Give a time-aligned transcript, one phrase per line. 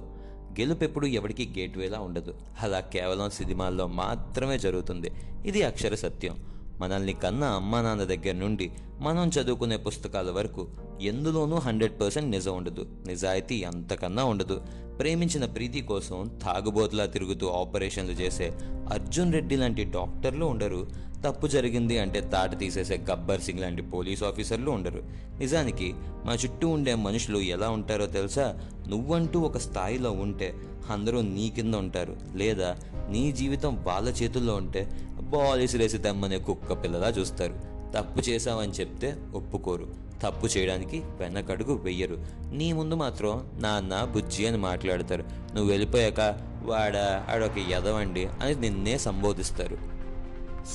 [0.61, 2.35] గెలుపు ఎప్పుడు ఎవరికి గేట్వేలా ఉండదు.
[2.61, 5.11] అలా కేవలం సినిమాల్లో మాత్రమే జరుగుతుంది.
[5.47, 6.39] ఇది అక్షర సత్యం.
[6.81, 8.71] మనల్ని కన్న అమ్మా నాన్న దగ్గర నుండి
[9.01, 10.69] మనం చదువుకునే పుస్తకాల వరకు
[11.01, 12.87] ఎందులోనూ హండ్రెడ్ పర్సెంట్ నిజం ఉండదు.
[13.07, 14.61] నిజాయితీ అంతకన్నా ఉండదు.
[14.99, 18.53] ప్రేమించిన ప్రీతి కోసం తాగుబోతులా తిరుగుతూ ఆపరేషన్లు చేసే
[18.93, 21.09] అర్జున్ రెడ్డి లాంటి డాక్టర్లు ఉండరు.
[21.27, 25.03] తప్పు జరిగింది అంటే తాట తీసేసే గబ్బర్ సింగ్ లాంటి పోలీస్ ఆఫీసర్లు ఉండరు.
[25.39, 25.95] నిజానికి
[26.27, 28.61] మా చుట్టూ ఉండే మనుషులు ఎలా ఉంటారో తెలుసా?
[28.89, 30.55] నువ్వంటూ ఒక స్థాయిలో ఉంటే
[30.91, 32.17] అందరూ నీ కింద ఉంటారు.
[32.35, 32.77] లేదా
[33.11, 34.89] నీ జీవితం వాళ్ళ చేతుల్లో ఉంటే
[35.29, 37.55] బాల్ ఇసిరేసి తెమ్మనే కుక్క పిల్లలా చూస్తారు.
[37.95, 40.09] తప్పు చేశావని చెప్తే ఒప్పుకోరు.
[40.23, 42.27] తప్పు చేయడానికి వెనకడుగు వెయ్యరు.
[42.53, 45.25] నీ ముందు మాత్రం నాన్న బుజ్జి అని మాట్లాడతారు.
[45.55, 46.21] నువ్వు వెళ్ళిపోయాక
[46.63, 49.79] వాడా ఆడొక ఎదవండి అని నిన్నే సంబోధిస్తారు.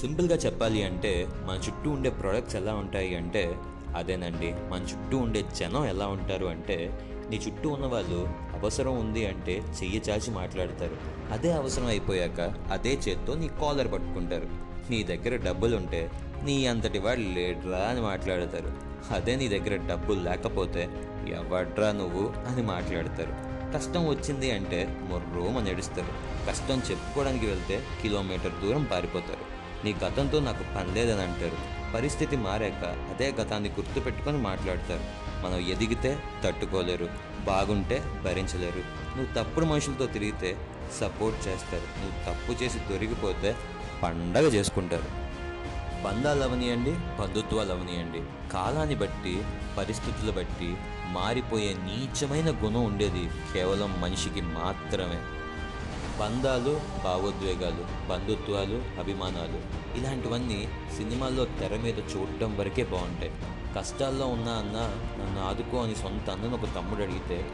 [0.01, 3.55] సింపుల్గా చెప్పాలి అంటే మన చుట్టూ ఉండే ప్రొడక్ట్స్ ఎలా ఉంటాయి అంటే
[3.95, 4.55] అదేనండి.
[4.69, 6.99] మన చుట్టూ ఉండే జనం ఎలా ఉంటారు అంటే
[7.29, 10.97] నీ చుట్టూ ఉన్నవాళ్ళు అవసరం ఉంది అంటే చెయ్యి చాచి మాట్లాడతారు.
[11.31, 12.39] అదే అవసరం అయిపోయాక
[12.71, 14.47] అదే చేత్తో నీ కాలర్ పట్టుకుంటారు.
[14.89, 16.11] నీ దగ్గర డబ్బులుంటే
[16.43, 18.71] నీ అంతటి వాడు లేడ్రా అని మాట్లాడతారు.
[19.13, 20.89] అదే నీ దగ్గర డబ్బులు లేకపోతే
[21.27, 23.53] ఎవడ్రా నువ్వు అని మాట్లాడతారు.
[23.77, 26.07] కష్టం వచ్చింది అంటే మొర్రోమని నడుస్తారు
[26.47, 29.53] కష్టం చెప్పుకోవడానికి వెళ్తే కిలోమీటర్ దూరం పారిపోతారు.
[29.83, 31.73] నీ గతంతో నాకు పనిలేదని అంటారు.
[31.93, 35.23] పరిస్థితి మారాక అదే గతాన్ని గుర్తుపెట్టుకొని మాట్లాడతారు.
[35.45, 37.09] మనం ఎదిగితే తట్టుకోలేరు
[37.45, 38.79] బాగుంటే భరించలేరు.
[39.17, 40.57] నువ్వు తప్పుడు మనుషులతో తిరిగితే
[40.99, 41.81] సపోర్ట్ చేస్తారు.
[41.81, 43.55] నువ్వు తప్పు చేసి దొరికిపోతే
[44.03, 45.23] పండగ చేసుకుంటారు.
[46.03, 48.51] బంధాలు అవనియండి బంధుత్వాలు అవనియండి.
[48.51, 49.43] కాలాన్ని బట్టి
[49.77, 55.42] పరిస్థితులు బట్టి మారిపోయే నీచమైన గుణం ఉండేది కేవలం మనిషికి మాత్రమే.
[56.19, 59.59] బంధాలు భావోద్వేగాలు బంధుత్వాలు అభిమానాలు
[59.97, 63.31] ఇలాంటివన్నీ సినిమాల్లో తెర మీద చూడటం వరకే బాగుంటాయి.
[63.77, 64.77] కష్టాల్లో ఉన్నా అన్న
[65.23, 67.45] నన్ను ఆదుకో అని సొంత అన్నను ఒక తమ్ముడు అడిగితే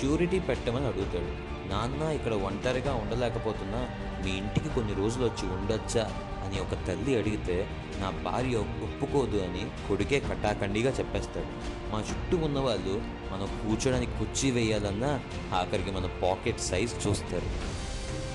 [0.00, 1.58] షూరిటీ పెట్టమని అడుగుతాడు.
[1.68, 3.88] నాన్న ఇక్కడ ఒంటరిగా ఉండలేకపోతున్నా
[4.24, 6.12] మీ ఇంటికి కొన్ని రోజులు వచ్చి ఉండొచ్చా?
[6.46, 11.46] అని ఒక తల్లి అడిగితే నా భార్య ఒప్పుకోదు అని కొడుకే కటాకండిగా చెప్పేస్తాడు.
[11.92, 13.02] మా చుట్టూ ఉన్న వాళ్ళు
[13.32, 15.20] మనం కూర్చోడానికి కుర్చీ వేయాలన్నా
[15.54, 17.78] ఆఖరికి మన పాకెట్ సైజ్ చూస్తారు.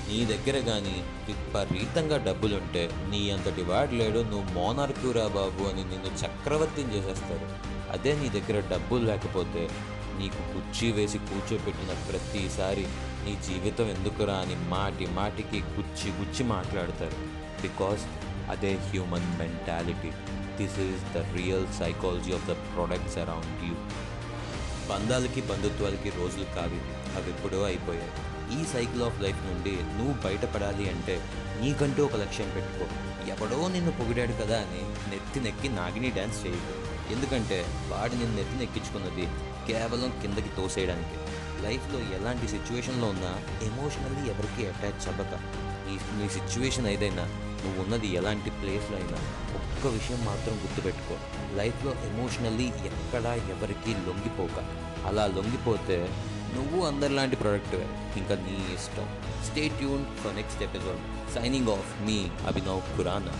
[0.08, 6.94] నీ దగ్గర కానీ విపరీతంగా డబ్బులుంటే నీ అంతటి వాడు లేడు నువ్వు మోనార్కురా బాబు అని నిన్ను చక్రవర్తిని
[6.94, 7.46] చేసేస్తారు.
[7.92, 9.70] అదే నీ దగ్గర డబ్బులు లేకపోతే
[10.18, 12.86] నీకు కుర్చీ వేసి కూర్చోబెట్టిన ప్రతిసారి
[13.24, 17.18] నీ జీవితం ఎందుకురా అని మాటి మాటికి గుచ్చి గుచ్చి మాట్లాడతారు.
[17.62, 18.04] బికాస్
[18.50, 20.10] అదే human mentality.
[20.58, 23.74] This is the real psychology of the products around you.
[24.90, 26.80] బంధాలకి బంధుత్వాలకి రోజులు కావి
[27.16, 28.12] అవి ఎప్పుడో అయిపోయాయి.
[28.60, 31.14] ఈ సైకిల్ ఆఫ్ లైఫ్ నుండి నువ్వు బయటపడాలి అంటే
[31.60, 32.86] నీకంటూ ఒక లక్ష్యం పెట్టుకో.
[33.28, 36.74] ఎవడో నిన్ను పొగిడాడు కదా అని నెత్తి నెక్కి నాగిని డ్యాన్స్ చేయదు
[37.12, 39.26] ఎందుకంటే వాడు నిన్ను నెత్తి నెక్కించుకున్నది
[39.66, 41.16] కేవలం కిందకి తోసేయడానికి.
[41.62, 45.34] లైఫ్లో ఎలాంటి సిచ్యువేషన్లో ఉన్నా ఎమోషనల్లీ ఎవరికి అటాచ్ అవ్వక.
[45.86, 47.24] నీ నీ సిచ్యువేషన్ ఏదైనా
[47.64, 49.18] నువ్వు ఉన్నది ఎలాంటి ప్లేస్లో అయినా
[49.54, 51.16] ఒక్క విషయం మాత్రం గుర్తుపెట్టుకో.
[51.56, 54.64] లైఫ్లో ఎమోషనల్లీ ఎక్కడా ఎవరికి లొంగిపోక.
[55.06, 56.08] అలా లొంగిపోతే
[56.54, 59.08] నువ్వు అందరిలాంటి ప్రొడక్ట్వే ఇంకా నీ ఇష్టం.
[59.44, 63.32] Stay tune for next episode signing off me Abhinav Khurana.